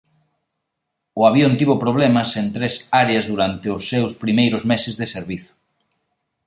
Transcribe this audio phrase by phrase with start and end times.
[1.19, 5.53] O avión tivo problemas en tres áreas durante os seus primeiros meses de servizo.